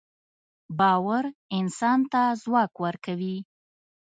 [0.79, 3.37] باورانسان ته ځواک ورکوي